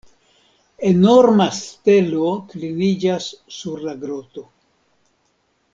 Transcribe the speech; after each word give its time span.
Enorma 0.91 1.47
stelo 1.57 2.31
kliniĝas 2.53 3.29
sur 3.59 3.87
la 3.91 3.95
groto. 4.07 4.47